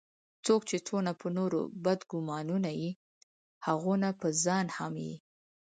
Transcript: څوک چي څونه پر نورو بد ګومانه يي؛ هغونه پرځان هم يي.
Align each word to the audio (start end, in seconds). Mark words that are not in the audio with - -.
څوک 0.45 0.61
چي 0.69 0.77
څونه 0.87 1.11
پر 1.19 1.29
نورو 1.37 1.61
بد 1.83 1.99
ګومانه 2.11 2.71
يي؛ 2.79 2.89
هغونه 3.67 4.07
پرځان 4.21 4.65
هم 4.77 4.93
يي. 5.05 5.15